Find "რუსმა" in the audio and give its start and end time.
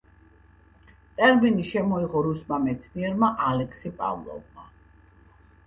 2.29-2.59